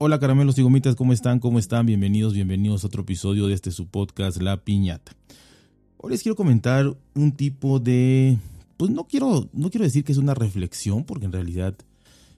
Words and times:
Hola 0.00 0.20
caramelos 0.20 0.56
y 0.56 0.62
gomitas, 0.62 0.94
¿cómo 0.94 1.12
están? 1.12 1.40
¿Cómo 1.40 1.58
están? 1.58 1.84
Bienvenidos, 1.84 2.32
bienvenidos 2.32 2.84
a 2.84 2.86
otro 2.86 3.02
episodio 3.02 3.48
de 3.48 3.54
este 3.54 3.72
su 3.72 3.88
podcast 3.88 4.40
La 4.40 4.62
Piñata. 4.62 5.10
Hoy 5.96 6.12
les 6.12 6.22
quiero 6.22 6.36
comentar 6.36 6.96
un 7.16 7.32
tipo 7.32 7.80
de 7.80 8.38
pues 8.76 8.92
no 8.92 9.08
quiero 9.08 9.48
no 9.52 9.70
quiero 9.70 9.82
decir 9.82 10.04
que 10.04 10.12
es 10.12 10.18
una 10.18 10.34
reflexión 10.34 11.02
porque 11.02 11.24
en 11.24 11.32
realidad 11.32 11.74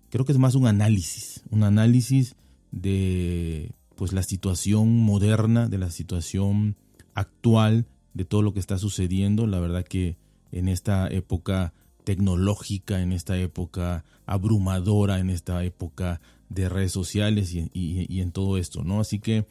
creo 0.08 0.24
que 0.24 0.32
es 0.32 0.38
más 0.38 0.54
un 0.54 0.66
análisis, 0.66 1.42
un 1.50 1.62
análisis 1.62 2.34
de 2.70 3.72
pues 3.94 4.14
la 4.14 4.22
situación 4.22 4.96
moderna, 4.96 5.68
de 5.68 5.76
la 5.76 5.90
situación 5.90 6.76
actual, 7.12 7.84
de 8.14 8.24
todo 8.24 8.40
lo 8.40 8.54
que 8.54 8.60
está 8.60 8.78
sucediendo, 8.78 9.46
la 9.46 9.60
verdad 9.60 9.84
que 9.84 10.16
en 10.50 10.66
esta 10.66 11.08
época 11.08 11.74
tecnológica, 12.04 13.02
en 13.02 13.12
esta 13.12 13.36
época 13.36 14.02
abrumadora, 14.24 15.18
en 15.18 15.28
esta 15.28 15.62
época 15.62 16.22
de 16.50 16.68
redes 16.68 16.92
sociales 16.92 17.54
y, 17.54 18.20
en 18.20 18.32
todo 18.32 18.58
esto, 18.58 18.84
¿no? 18.84 19.00
Así 19.00 19.20
que 19.20 19.46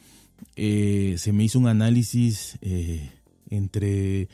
eh, 0.56 1.16
se 1.18 1.32
me 1.32 1.44
hizo 1.44 1.58
un 1.58 1.68
análisis 1.68 2.60
eh, 2.62 3.10
entre 3.50 4.30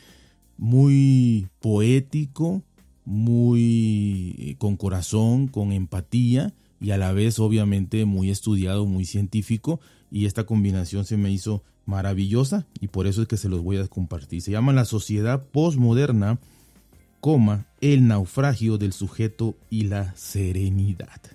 muy 0.58 1.48
poético, 1.60 2.64
muy 3.06 4.36
eh, 4.40 4.56
con 4.58 4.78
corazón, 4.78 5.48
con 5.48 5.72
empatía 5.72 6.54
y 6.82 6.92
a 6.92 6.98
la 6.98 7.14
vez 7.14 7.40
obviamente 7.40 8.06
muy 8.06 8.30
estudiado, 8.32 8.86
muy 8.86 9.06
científico 9.06 9.80
y 10.12 10.26
esta 10.26 10.46
combinación 10.46 11.06
se 11.06 11.18
me 11.18 11.32
hizo 11.32 11.64
maravillosa 11.86 12.66
y 12.80 12.88
por 12.88 13.06
eso 13.06 13.22
es 13.22 13.28
que 13.28 13.38
se 13.38 13.50
los 13.50 13.62
voy 13.62 13.78
a 13.78 13.88
compartir. 13.88 14.42
Se 14.42 14.52
llama 14.52 14.74
La 14.74 14.86
sociedad 14.86 15.46
postmoderna, 15.46 16.40
coma, 17.22 17.68
el 17.80 18.08
naufragio 18.08 18.80
del 18.80 18.94
sujeto 18.94 19.56
y 19.70 19.84
la 19.84 20.16
serenidad. 20.16 21.35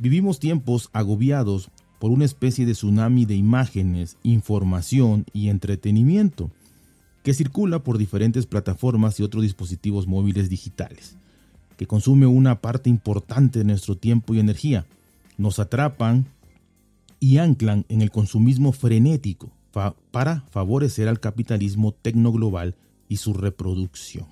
Vivimos 0.00 0.40
tiempos 0.40 0.88
agobiados 0.94 1.68
por 1.98 2.10
una 2.10 2.24
especie 2.24 2.64
de 2.64 2.72
tsunami 2.72 3.26
de 3.26 3.34
imágenes, 3.34 4.16
información 4.22 5.26
y 5.34 5.50
entretenimiento 5.50 6.50
que 7.22 7.34
circula 7.34 7.80
por 7.80 7.98
diferentes 7.98 8.46
plataformas 8.46 9.20
y 9.20 9.24
otros 9.24 9.42
dispositivos 9.42 10.06
móviles 10.06 10.48
digitales, 10.48 11.18
que 11.76 11.86
consume 11.86 12.24
una 12.24 12.62
parte 12.62 12.88
importante 12.88 13.58
de 13.58 13.66
nuestro 13.66 13.94
tiempo 13.94 14.32
y 14.32 14.40
energía. 14.40 14.86
Nos 15.36 15.58
atrapan 15.58 16.24
y 17.18 17.36
anclan 17.36 17.84
en 17.90 18.00
el 18.00 18.10
consumismo 18.10 18.72
frenético 18.72 19.52
para 20.10 20.46
favorecer 20.50 21.08
al 21.08 21.20
capitalismo 21.20 21.92
tecnoglobal 21.92 22.74
y 23.06 23.18
su 23.18 23.34
reproducción. 23.34 24.28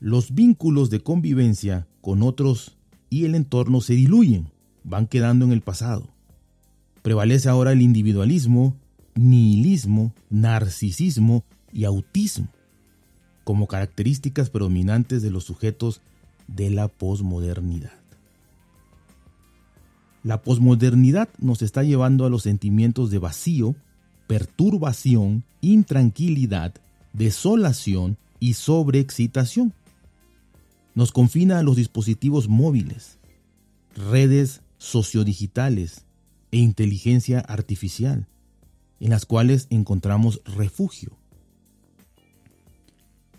Los 0.00 0.34
vínculos 0.34 0.90
de 0.90 0.98
convivencia 0.98 1.86
con 2.00 2.24
otros 2.24 2.76
y 3.10 3.24
el 3.24 3.34
entorno 3.34 3.80
se 3.80 3.94
diluyen, 3.94 4.48
van 4.84 5.06
quedando 5.06 5.44
en 5.44 5.52
el 5.52 5.60
pasado. 5.60 6.08
Prevalece 7.02 7.48
ahora 7.48 7.72
el 7.72 7.82
individualismo, 7.82 8.76
nihilismo, 9.14 10.14
narcisismo 10.30 11.44
y 11.72 11.84
autismo 11.84 12.48
como 13.44 13.66
características 13.66 14.48
predominantes 14.48 15.22
de 15.22 15.30
los 15.30 15.44
sujetos 15.44 16.02
de 16.46 16.70
la 16.70 16.86
posmodernidad. 16.86 17.98
La 20.22 20.42
posmodernidad 20.42 21.28
nos 21.38 21.62
está 21.62 21.82
llevando 21.82 22.26
a 22.26 22.30
los 22.30 22.42
sentimientos 22.42 23.10
de 23.10 23.18
vacío, 23.18 23.74
perturbación, 24.26 25.42
intranquilidad, 25.62 26.74
desolación 27.12 28.18
y 28.38 28.54
sobreexcitación 28.54 29.72
nos 30.94 31.12
confina 31.12 31.58
a 31.58 31.62
los 31.62 31.76
dispositivos 31.76 32.48
móviles, 32.48 33.18
redes 33.94 34.62
sociodigitales 34.78 36.04
e 36.50 36.58
inteligencia 36.58 37.40
artificial, 37.40 38.26
en 38.98 39.10
las 39.10 39.26
cuales 39.26 39.66
encontramos 39.70 40.42
refugio. 40.44 41.16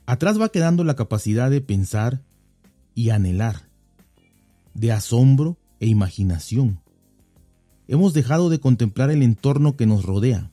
Atrás 0.05 0.39
va 0.39 0.49
quedando 0.49 0.83
la 0.83 0.95
capacidad 0.95 1.49
de 1.49 1.61
pensar 1.61 2.23
y 2.95 3.09
anhelar, 3.09 3.69
de 4.73 4.91
asombro 4.91 5.57
e 5.79 5.87
imaginación. 5.87 6.79
Hemos 7.87 8.13
dejado 8.13 8.49
de 8.49 8.59
contemplar 8.59 9.11
el 9.11 9.23
entorno 9.23 9.75
que 9.75 9.85
nos 9.85 10.03
rodea, 10.03 10.51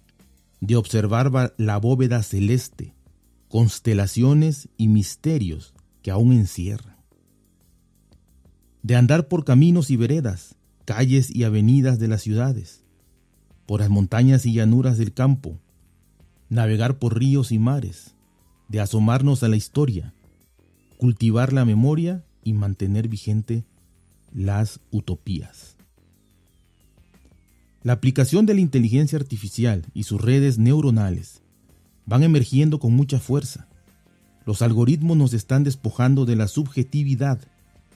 de 0.61 0.77
observar 0.77 1.55
la 1.57 1.79
bóveda 1.79 2.23
celeste, 2.23 2.95
constelaciones 3.49 4.69
y 4.77 4.89
misterios 4.89 5.75
que 6.09 6.13
aún 6.13 6.33
encierran. 6.33 6.97
De 8.83 8.97
andar 8.97 9.29
por 9.29 9.45
caminos 9.45 9.91
y 9.91 9.97
veredas, 9.99 10.55
calles 10.87 11.29
y 11.31 11.45
avenidas 11.45 11.99
de 11.99 12.09
las 12.09 12.23
ciudades, 12.23 12.83
por 13.67 13.81
las 13.81 13.91
montañas 13.91 14.47
y 14.47 14.55
llanuras 14.55 14.97
del 14.97 15.13
campo, 15.13 15.59
navegar 16.49 16.99
por 16.99 17.19
ríos 17.19 17.53
y 17.53 17.59
mares, 17.59 18.15
de 18.71 18.81
asomarnos 18.81 19.43
a 19.43 19.49
la 19.49 19.57
historia, 19.57 20.15
cultivar 20.97 21.53
la 21.53 21.67
memoria 21.67 22.25
y 22.43 22.55
mantener 22.55 23.07
vigente 23.07 23.67
las 24.33 24.81
utopías. 24.91 25.77
La 27.83 27.93
aplicación 27.93 28.47
de 28.47 28.55
la 28.55 28.63
inteligencia 28.63 29.19
artificial 29.19 29.85
y 29.93 30.05
sus 30.05 30.23
redes 30.23 30.57
neuronales 30.57 31.43
van 32.07 32.23
emergiendo 32.23 32.79
con 32.79 32.95
mucha 32.95 33.19
fuerza 33.19 33.68
los 34.49 34.63
algoritmos 34.63 35.15
nos 35.15 35.35
están 35.35 35.63
despojando 35.63 36.25
de 36.25 36.35
la 36.35 36.49
subjetividad, 36.49 37.39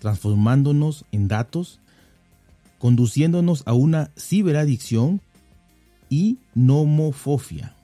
transformándonos 0.01 1.07
en 1.11 1.27
datos, 1.27 1.81
conduciéndonos 2.79 3.63
a 3.65 3.73
una 3.73 4.11
ciberadicción 4.19 5.23
y 6.11 6.37
nomofobia. 6.55 7.75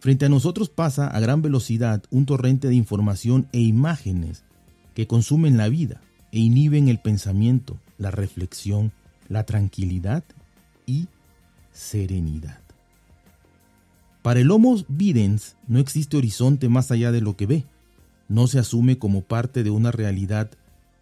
Frente 0.00 0.26
a 0.26 0.28
nosotros 0.28 0.68
pasa 0.68 1.06
a 1.06 1.18
gran 1.18 1.40
velocidad 1.40 2.02
un 2.10 2.26
torrente 2.26 2.68
de 2.68 2.74
información 2.74 3.48
e 3.52 3.60
imágenes 3.60 4.44
que 4.92 5.06
consumen 5.06 5.56
la 5.56 5.70
vida 5.70 6.02
e 6.30 6.40
inhiben 6.40 6.88
el 6.88 6.98
pensamiento, 6.98 7.78
la 7.96 8.10
reflexión, 8.10 8.92
la 9.30 9.44
tranquilidad 9.44 10.24
y 10.84 11.06
serenidad. 11.72 12.61
Para 14.22 14.38
el 14.38 14.50
Homo 14.52 14.76
videns 14.88 15.56
no 15.66 15.80
existe 15.80 16.16
horizonte 16.16 16.68
más 16.68 16.92
allá 16.92 17.10
de 17.10 17.20
lo 17.20 17.36
que 17.36 17.46
ve. 17.46 17.64
No 18.28 18.46
se 18.46 18.60
asume 18.60 18.96
como 18.98 19.22
parte 19.22 19.64
de 19.64 19.70
una 19.70 19.90
realidad 19.90 20.50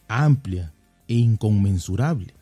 amplia 0.09 0.73
e 1.07 1.15
inconmensurable. 1.15 2.33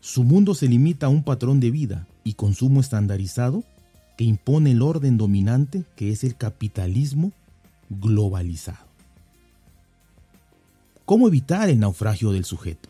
Su 0.00 0.22
mundo 0.22 0.54
se 0.54 0.68
limita 0.68 1.06
a 1.06 1.08
un 1.08 1.24
patrón 1.24 1.58
de 1.58 1.72
vida 1.72 2.06
y 2.22 2.34
consumo 2.34 2.80
estandarizado 2.80 3.64
que 4.16 4.24
impone 4.24 4.70
el 4.70 4.80
orden 4.80 5.16
dominante 5.16 5.84
que 5.96 6.10
es 6.10 6.22
el 6.22 6.36
capitalismo 6.36 7.32
globalizado. 7.90 8.86
¿Cómo 11.04 11.26
evitar 11.26 11.68
el 11.68 11.80
naufragio 11.80 12.30
del 12.30 12.44
sujeto? 12.44 12.88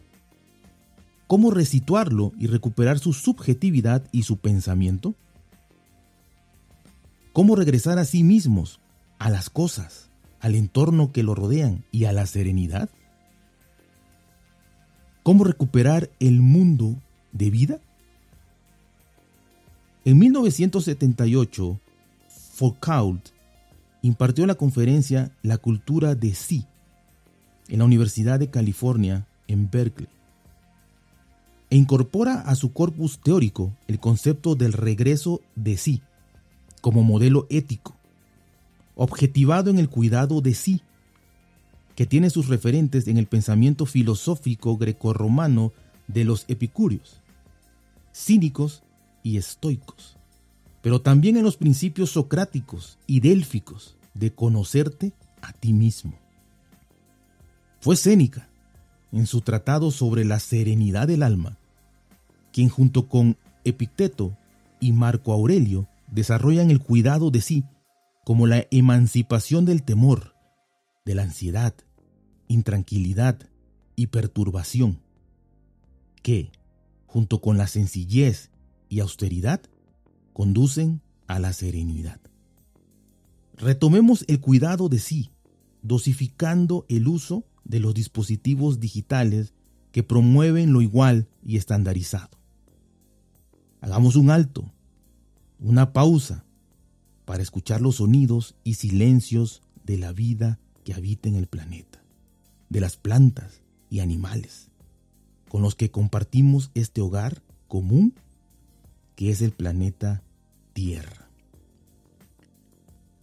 ¿Cómo 1.27 1.50
resituarlo 1.50 2.33
y 2.39 2.47
recuperar 2.47 2.99
su 2.99 3.12
subjetividad 3.12 4.05
y 4.12 4.25
su 4.25 4.37
pensamiento? 4.37 5.15
Cómo 7.34 7.56
regresar 7.56 7.99
a 7.99 8.05
sí 8.05 8.22
mismos, 8.22 8.81
a 9.19 9.28
las 9.28 9.50
cosas, 9.50 10.09
al 10.41 10.55
entorno 10.55 11.12
que 11.12 11.25
lo 11.25 11.34
rodean 11.34 11.84
y 11.91 12.05
a 12.05 12.12
la 12.12 12.27
serenidad? 12.27 12.89
¿Cómo 15.25 15.43
recuperar 15.43 16.11
el 16.21 16.41
mundo 16.41 16.97
de 17.33 17.50
vida? 17.50 17.81
En 20.05 20.19
1978, 20.19 21.81
Foucault 22.55 23.31
impartió 24.03 24.47
la 24.47 24.55
conferencia 24.55 25.33
La 25.43 25.59
cultura 25.59 26.15
de 26.15 26.34
sí 26.34 26.67
en 27.69 27.81
la 27.81 27.84
Universidad 27.84 28.39
de 28.39 28.49
California 28.49 29.27
en 29.49 29.71
Berkeley 29.71 30.11
e 31.70 31.76
incorpora 31.76 32.43
a 32.43 32.55
su 32.55 32.73
corpus 32.73 33.19
teórico 33.19 33.73
el 33.88 33.99
concepto 33.99 34.55
del 34.55 34.73
regreso 34.73 35.41
de 35.56 35.76
sí 35.76 36.03
como 36.85 37.03
modelo 37.03 37.47
ético, 37.49 37.97
objetivado 38.95 39.71
en 39.71 39.79
el 39.79 39.89
cuidado 39.89 40.43
de 40.43 40.53
sí, 40.53 40.83
que 41.95 42.05
tiene 42.05 42.29
sus 42.29 42.49
referentes 42.49 43.09
en 43.09 43.17
el 43.17 43.27
pensamiento 43.27 43.87
filosófico 43.87 44.77
grecorromano 44.77 45.73
de 46.09 46.25
los 46.25 46.45
epicúreos, 46.47 47.23
cínicos 48.13 48.83
y 49.23 49.39
estoicos, 49.39 50.19
pero 50.83 51.01
también 51.01 51.39
en 51.39 51.45
los 51.45 51.57
principios 51.57 52.11
socráticos 52.11 52.99
y 53.07 53.21
délficos 53.21 53.97
de 54.13 54.35
conocerte 54.35 55.15
a 55.41 55.55
ti 55.55 55.73
mismo. 55.73 56.13
Fue 57.81 57.97
Séneca, 57.97 58.51
en 59.11 59.27
su 59.27 59.41
tratado 59.41 59.91
sobre 59.91 60.27
la 60.27 60.39
serenidad 60.39 61.09
del 61.09 61.23
alma, 61.23 61.57
quien 62.53 62.69
junto 62.69 63.09
con 63.09 63.39
Epicteto 63.65 64.37
y 64.81 64.93
Marco 64.93 65.33
Aurelio 65.33 65.89
desarrollan 66.14 66.70
el 66.70 66.78
cuidado 66.78 67.31
de 67.32 67.40
sí 67.40 67.64
como 68.25 68.46
la 68.46 68.66
emancipación 68.70 69.64
del 69.64 69.82
temor, 69.82 70.37
de 71.05 71.14
la 71.16 71.25
ansiedad, 71.25 71.75
intranquilidad 72.49 73.38
y 73.96 74.06
perturbación. 74.06 75.02
que, 76.22 76.52
junto 77.05 77.43
con 77.43 77.58
la 77.58 77.66
sencillez 77.66 78.50
y 78.88 79.00
austeridad, 79.00 79.61
conducen 80.32 81.02
a 81.26 81.38
la 81.38 81.52
serenidad. 81.52 82.19
Retomemos 83.58 84.25
el 84.26 84.40
cuidado 84.40 84.88
de 84.88 85.00
sí, 85.00 85.32
dosificando 85.82 86.87
el 86.88 87.08
uso 87.08 87.44
de 87.64 87.78
los 87.78 87.93
dispositivos 87.93 88.81
digitales 88.81 89.52
que 89.93 90.02
promueven 90.02 90.72
lo 90.72 90.81
igual 90.81 91.28
y 91.44 91.58
estandarizado. 91.58 92.38
Hagamos 93.82 94.16
un 94.16 94.31
alto, 94.31 94.72
una 95.64 95.94
pausa, 95.94 96.44
para 97.25 97.43
escuchar 97.43 97.81
los 97.81 97.96
sonidos 97.96 98.55
y 98.64 98.75
silencios 98.75 99.62
de 99.87 99.96
la 99.96 100.12
vida 100.12 100.61
que 100.84 100.93
habita 100.93 101.26
en 101.31 101.37
el 101.37 101.46
planeta, 101.46 102.05
de 102.69 102.81
las 102.81 102.99
plantas 102.99 103.62
y 103.88 104.00
animales, 104.00 104.69
con 105.49 105.62
los 105.62 105.75
que 105.75 105.90
compartimos 105.90 106.70
este 106.75 107.00
hogar 107.00 107.43
común 107.66 108.12
que 109.16 109.31
es 109.31 109.40
el 109.40 109.52
planeta 109.52 110.22
Tierra. 110.75 111.31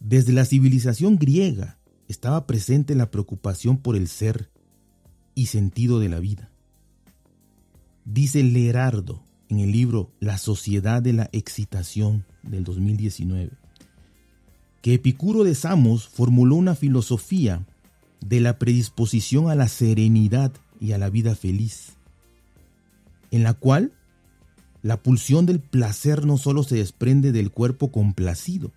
Desde 0.00 0.32
la 0.32 0.44
civilización 0.44 1.18
griega 1.18 1.78
estaba 2.08 2.48
presente 2.48 2.96
la 2.96 3.12
preocupación 3.12 3.76
por 3.76 3.94
el 3.94 4.08
ser 4.08 4.50
y 5.36 5.46
sentido 5.46 6.00
de 6.00 6.08
la 6.08 6.18
vida. 6.18 6.50
Dice 8.04 8.42
Lerardo 8.42 9.22
en 9.52 9.60
el 9.60 9.70
libro 9.70 10.10
La 10.18 10.38
sociedad 10.38 11.02
de 11.02 11.12
la 11.12 11.28
excitación 11.32 12.24
del 12.42 12.64
2019 12.64 13.50
que 14.80 14.94
Epicuro 14.94 15.44
de 15.44 15.54
Samos 15.54 16.08
formuló 16.08 16.56
una 16.56 16.74
filosofía 16.74 17.64
de 18.20 18.40
la 18.40 18.58
predisposición 18.58 19.50
a 19.50 19.54
la 19.54 19.68
serenidad 19.68 20.52
y 20.80 20.92
a 20.92 20.98
la 20.98 21.08
vida 21.08 21.36
feliz, 21.36 21.92
en 23.30 23.44
la 23.44 23.54
cual 23.54 23.92
la 24.82 25.00
pulsión 25.00 25.46
del 25.46 25.60
placer 25.60 26.26
no 26.26 26.36
solo 26.38 26.64
se 26.64 26.76
desprende 26.76 27.30
del 27.30 27.52
cuerpo 27.52 27.92
complacido, 27.92 28.72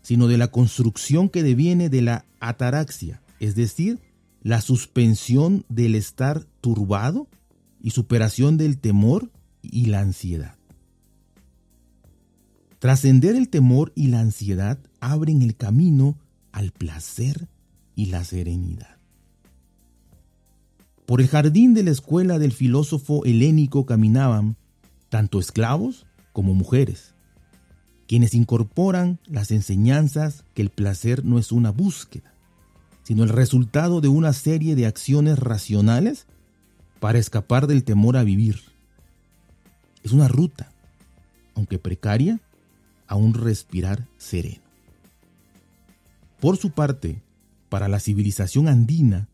sino 0.00 0.28
de 0.28 0.38
la 0.38 0.48
construcción 0.48 1.28
que 1.28 1.42
deviene 1.42 1.90
de 1.90 2.00
la 2.00 2.24
ataraxia, 2.40 3.20
es 3.40 3.54
decir, 3.54 3.98
la 4.42 4.62
suspensión 4.62 5.66
del 5.68 5.94
estar 5.94 6.44
turbado 6.62 7.26
y 7.82 7.90
superación 7.90 8.56
del 8.56 8.78
temor 8.78 9.30
y 9.70 9.86
la 9.86 10.00
ansiedad. 10.00 10.56
Trascender 12.78 13.34
el 13.34 13.48
temor 13.48 13.92
y 13.94 14.08
la 14.08 14.20
ansiedad 14.20 14.78
abren 15.00 15.42
el 15.42 15.56
camino 15.56 16.18
al 16.52 16.70
placer 16.70 17.48
y 17.94 18.06
la 18.06 18.24
serenidad. 18.24 18.96
Por 21.06 21.20
el 21.20 21.28
jardín 21.28 21.74
de 21.74 21.82
la 21.82 21.90
escuela 21.90 22.38
del 22.38 22.52
filósofo 22.52 23.24
helénico 23.24 23.86
caminaban 23.86 24.56
tanto 25.08 25.38
esclavos 25.38 26.06
como 26.32 26.54
mujeres, 26.54 27.14
quienes 28.06 28.34
incorporan 28.34 29.18
las 29.26 29.50
enseñanzas 29.50 30.44
que 30.54 30.62
el 30.62 30.70
placer 30.70 31.24
no 31.24 31.38
es 31.38 31.52
una 31.52 31.70
búsqueda, 31.70 32.34
sino 33.02 33.22
el 33.22 33.28
resultado 33.28 34.00
de 34.00 34.08
una 34.08 34.32
serie 34.32 34.74
de 34.74 34.86
acciones 34.86 35.38
racionales 35.38 36.26
para 37.00 37.18
escapar 37.18 37.66
del 37.66 37.84
temor 37.84 38.16
a 38.16 38.24
vivir. 38.24 38.73
Es 40.04 40.12
una 40.12 40.28
ruta, 40.28 40.70
aunque 41.54 41.78
precaria, 41.78 42.40
a 43.06 43.16
un 43.16 43.34
respirar 43.34 44.06
sereno. 44.18 44.62
Por 46.40 46.58
su 46.58 46.70
parte, 46.70 47.22
para 47.70 47.88
la 47.88 47.98
civilización 47.98 48.68
andina, 48.68 49.28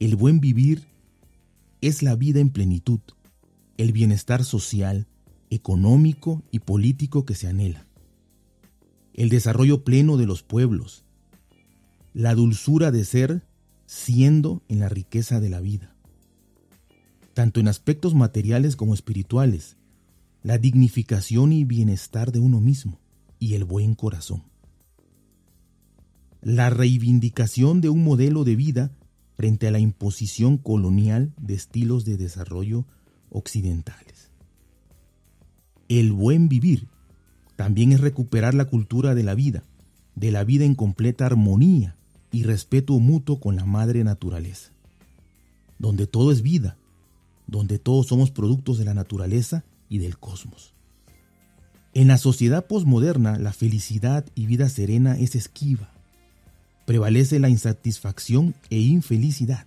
el 0.00 0.16
buen 0.16 0.40
vivir 0.40 0.84
es 1.82 2.02
la 2.02 2.16
vida 2.16 2.40
en 2.40 2.50
plenitud, 2.50 3.00
el 3.76 3.92
bienestar 3.92 4.42
social, 4.42 5.06
económico 5.50 6.42
y 6.50 6.60
político 6.60 7.26
que 7.26 7.34
se 7.34 7.46
anhela, 7.46 7.86
el 9.12 9.28
desarrollo 9.28 9.84
pleno 9.84 10.16
de 10.16 10.26
los 10.26 10.42
pueblos, 10.42 11.04
la 12.14 12.34
dulzura 12.34 12.90
de 12.90 13.04
ser 13.04 13.42
siendo 13.84 14.62
en 14.68 14.80
la 14.80 14.88
riqueza 14.88 15.40
de 15.40 15.50
la 15.50 15.60
vida, 15.60 15.94
tanto 17.34 17.60
en 17.60 17.68
aspectos 17.68 18.14
materiales 18.14 18.76
como 18.76 18.94
espirituales, 18.94 19.76
la 20.46 20.58
dignificación 20.58 21.52
y 21.52 21.64
bienestar 21.64 22.30
de 22.30 22.38
uno 22.38 22.60
mismo 22.60 23.00
y 23.40 23.54
el 23.54 23.64
buen 23.64 23.96
corazón. 23.96 24.44
La 26.40 26.70
reivindicación 26.70 27.80
de 27.80 27.88
un 27.88 28.04
modelo 28.04 28.44
de 28.44 28.54
vida 28.54 28.92
frente 29.34 29.66
a 29.66 29.72
la 29.72 29.80
imposición 29.80 30.56
colonial 30.56 31.32
de 31.36 31.54
estilos 31.54 32.04
de 32.04 32.16
desarrollo 32.16 32.84
occidentales. 33.28 34.30
El 35.88 36.12
buen 36.12 36.48
vivir 36.48 36.86
también 37.56 37.90
es 37.90 38.00
recuperar 38.00 38.54
la 38.54 38.66
cultura 38.66 39.16
de 39.16 39.24
la 39.24 39.34
vida, 39.34 39.64
de 40.14 40.30
la 40.30 40.44
vida 40.44 40.64
en 40.64 40.76
completa 40.76 41.26
armonía 41.26 41.96
y 42.30 42.44
respeto 42.44 42.96
mutuo 43.00 43.40
con 43.40 43.56
la 43.56 43.64
madre 43.64 44.04
naturaleza, 44.04 44.70
donde 45.80 46.06
todo 46.06 46.30
es 46.30 46.42
vida, 46.42 46.76
donde 47.48 47.80
todos 47.80 48.06
somos 48.06 48.30
productos 48.30 48.78
de 48.78 48.84
la 48.84 48.94
naturaleza 48.94 49.64
y 49.88 49.98
del 49.98 50.18
cosmos. 50.18 50.74
En 51.94 52.08
la 52.08 52.18
sociedad 52.18 52.66
posmoderna, 52.66 53.38
la 53.38 53.52
felicidad 53.52 54.26
y 54.34 54.46
vida 54.46 54.68
serena 54.68 55.16
es 55.16 55.34
esquiva. 55.34 55.90
Prevalece 56.84 57.40
la 57.40 57.48
insatisfacción 57.48 58.54
e 58.68 58.78
infelicidad, 58.78 59.66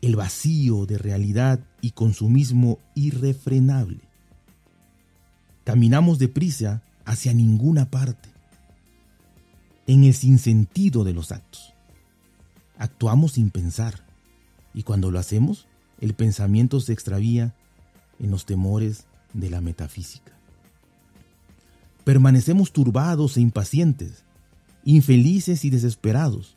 el 0.00 0.16
vacío 0.16 0.84
de 0.84 0.98
realidad 0.98 1.60
y 1.80 1.92
consumismo 1.92 2.78
irrefrenable. 2.94 4.00
Caminamos 5.64 6.18
deprisa 6.18 6.82
hacia 7.04 7.32
ninguna 7.32 7.88
parte, 7.88 8.28
en 9.86 10.04
el 10.04 10.14
sinsentido 10.14 11.04
de 11.04 11.12
los 11.12 11.30
actos. 11.30 11.72
Actuamos 12.78 13.32
sin 13.32 13.50
pensar, 13.50 14.04
y 14.74 14.82
cuando 14.82 15.12
lo 15.12 15.20
hacemos, 15.20 15.68
el 16.00 16.14
pensamiento 16.14 16.80
se 16.80 16.92
extravía 16.92 17.54
en 18.22 18.30
los 18.30 18.46
temores 18.46 19.04
de 19.34 19.50
la 19.50 19.60
metafísica 19.60 20.32
permanecemos 22.04 22.72
turbados 22.72 23.36
e 23.36 23.40
impacientes, 23.40 24.24
infelices 24.84 25.64
y 25.64 25.70
desesperados, 25.70 26.56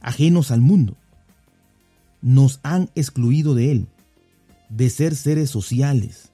ajenos 0.00 0.50
al 0.50 0.60
mundo. 0.60 0.96
Nos 2.20 2.60
han 2.62 2.90
excluido 2.94 3.54
de 3.54 3.70
él, 3.70 3.86
de 4.68 4.90
ser 4.90 5.14
seres 5.14 5.50
sociales. 5.50 6.30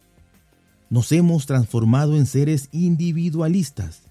Nos 0.88 1.12
hemos 1.12 1.47
transformado 1.47 2.16
en 2.16 2.26
seres 2.26 2.69
individualistas, 2.73 4.02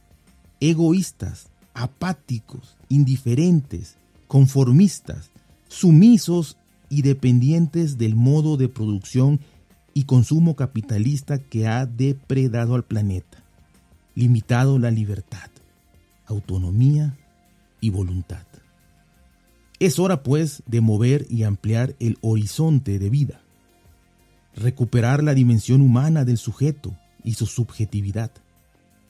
egoístas, 0.60 1.48
apáticos, 1.74 2.78
indiferentes, 2.90 3.96
conformistas, 4.28 5.32
sumisos 5.68 6.58
y 6.90 7.02
dependientes 7.02 7.98
del 7.98 8.16
modo 8.16 8.58
de 8.58 8.70
producción 8.70 9.40
y 9.94 10.06
consumo 10.06 10.56
capitalista 10.56 11.38
que 11.38 11.68
ha 11.68 11.86
depredado 11.86 12.76
al 12.76 12.84
planeta 12.84 13.44
limitado 14.16 14.78
la 14.80 14.92
libertad, 14.92 15.50
autonomía 16.26 17.18
y 17.82 17.90
voluntad. 17.90 18.46
Es 19.80 20.00
hora 20.00 20.24
pues 20.24 20.64
de 20.66 20.82
mover 20.82 21.26
y 21.30 21.44
ampliar 21.44 21.96
el 22.00 22.18
horizonte 22.22 23.00
de 23.00 23.10
vida, 23.10 23.42
recuperar 24.56 25.24
la 25.24 25.34
dimensión 25.34 25.82
humana 25.82 26.26
del 26.26 26.38
sujeto 26.38 26.96
y 27.24 27.34
su 27.34 27.48
subjetividad, 27.48 28.32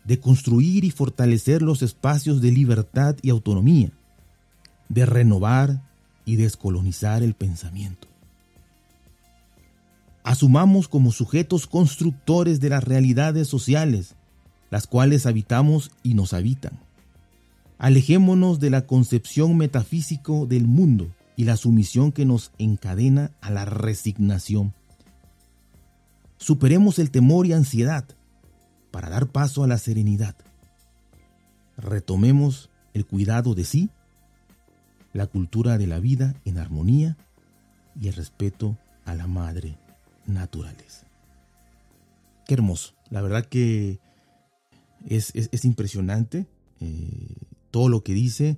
de 0.05 0.19
construir 0.19 0.83
y 0.83 0.91
fortalecer 0.91 1.61
los 1.61 1.81
espacios 1.81 2.41
de 2.41 2.51
libertad 2.51 3.15
y 3.21 3.29
autonomía, 3.29 3.91
de 4.89 5.05
renovar 5.05 5.83
y 6.25 6.37
descolonizar 6.37 7.23
el 7.23 7.33
pensamiento. 7.33 8.12
Asumamos 10.23 10.87
como 10.87 11.11
sujetos 11.11 11.67
constructores 11.67 12.59
de 12.59 12.69
las 12.69 12.83
realidades 12.83 13.47
sociales 13.47 14.15
las 14.73 14.87
cuales 14.87 15.27
habitamos 15.27 15.91
y 16.01 16.15
nos 16.15 16.33
habitan. 16.33 16.79
Alejémonos 17.77 18.59
de 18.59 18.71
la 18.71 18.87
concepción 18.87 19.55
metafísico 19.55 20.47
del 20.47 20.65
mundo 20.65 21.11
y 21.35 21.43
la 21.43 21.57
sumisión 21.57 22.11
que 22.11 22.25
nos 22.25 22.51
encadena 22.57 23.29
a 23.39 23.51
la 23.51 23.65
resignación. 23.65 24.73
Superemos 26.37 26.97
el 26.97 27.11
temor 27.11 27.45
y 27.45 27.53
ansiedad 27.53 28.03
para 28.89 29.11
dar 29.11 29.27
paso 29.27 29.63
a 29.63 29.67
la 29.67 29.77
serenidad. 29.77 30.35
Retomemos 31.77 32.71
el 32.95 33.05
cuidado 33.05 33.53
de 33.53 33.65
sí, 33.65 33.91
la 35.13 35.27
cultura 35.27 35.77
de 35.77 35.85
la 35.85 35.99
vida 35.99 36.33
en 36.45 36.57
armonía 36.57 37.15
y 38.01 38.07
el 38.07 38.15
respeto 38.15 38.75
a 39.05 39.13
la 39.13 39.27
madre 39.27 39.77
naturaleza. 40.25 41.07
Qué 42.45 42.53
hermoso. 42.53 42.93
La 43.09 43.21
verdad 43.21 43.45
que 43.45 43.99
es, 45.07 45.33
impresionante. 45.63 46.47
Eh, 46.79 47.35
todo 47.71 47.89
lo 47.89 48.03
que 48.03 48.13
dice 48.13 48.57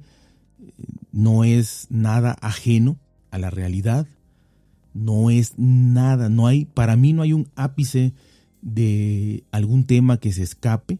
no 1.11 1.43
es 1.43 1.87
nada 1.89 2.35
ajeno 2.41 2.97
a 3.31 3.37
la 3.37 3.49
realidad. 3.49 4.07
no 4.93 5.29
es 5.29 5.55
nada, 5.57 6.29
no 6.29 6.47
hay, 6.47 6.63
para 6.65 6.95
mí 6.95 7.11
no 7.11 7.21
hay 7.21 7.33
un 7.33 7.49
ápice 7.55 8.13
de 8.61 9.43
algún 9.51 9.85
tema 9.85 10.21
que 10.21 10.31
se 10.31 10.41
escape, 10.41 10.99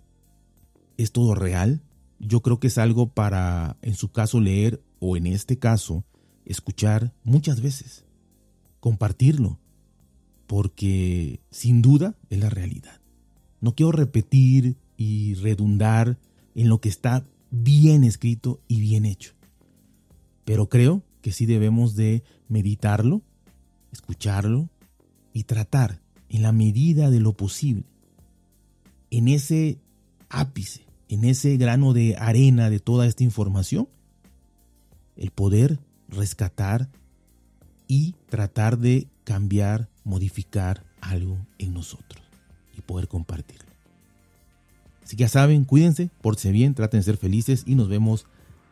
es 0.98 1.12
todo 1.14 1.34
real. 1.34 1.82
Yo 2.20 2.42
creo 2.42 2.60
que 2.60 2.68
es 2.68 2.78
algo 2.78 3.08
para, 3.08 3.78
en 3.82 3.96
su 3.96 4.12
caso, 4.12 4.42
leer 4.42 4.84
o 5.00 5.16
en 5.16 5.28
este 5.28 5.58
caso, 5.58 6.04
escuchar 6.46 7.14
muchas 7.24 7.62
veces, 7.62 8.06
compartirlo, 8.80 9.60
porque 10.48 11.40
sin 11.52 11.82
duda 11.82 12.16
es 12.30 12.40
la 12.40 12.50
realidad. 12.50 13.00
No 13.62 13.76
quiero 13.76 13.92
repetir 13.92 14.78
y 14.98 15.34
redundar 15.36 16.18
en 16.54 16.70
lo 16.70 16.80
que 16.80 16.90
está 16.90 17.26
bien 17.52 18.04
escrito 18.04 18.62
y 18.68 18.80
bien 18.80 19.06
hecho, 19.06 19.34
pero 20.44 20.70
creo 20.70 21.04
que 21.22 21.32
sí 21.32 21.46
debemos 21.46 21.96
de 21.96 22.24
meditarlo, 22.48 23.22
escucharlo 23.92 24.70
y 25.34 25.44
tratar 25.44 26.02
en 26.30 26.44
la 26.44 26.52
medida 26.52 27.10
de 27.10 27.20
lo 27.20 27.34
posible, 27.34 27.86
en 29.10 29.28
ese 29.28 29.80
ápice, 30.30 30.86
en 31.10 31.24
ese 31.24 31.58
grano 31.58 31.94
de 31.94 32.16
arena 32.18 32.70
de 32.70 32.80
toda 32.80 33.08
esta 33.08 33.24
información, 33.24 33.88
el 35.16 35.32
poder 35.32 35.80
rescatar 36.10 36.90
y 37.88 38.16
tratar 38.30 38.78
de 38.78 39.08
cambiar, 39.26 39.90
modificar 40.06 40.84
algo 41.02 41.38
en 41.58 41.74
nosotros 41.74 42.24
y 42.78 42.82
poder 42.82 43.10
compartirlo. 43.10 43.66
Así 45.04 45.18
que 45.18 45.22
ya 45.22 45.30
saben, 45.30 45.66
cuídense, 45.66 46.10
pórtense 46.22 46.52
bien, 46.52 46.74
traten 46.74 47.02
de 47.02 47.04
ser 47.04 47.18
felices 47.18 47.64
y 47.68 47.76
nos 47.76 47.90
vemos 47.90 48.26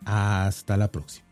hasta 0.06 0.78
la 0.78 0.92
próxima. 0.92 1.28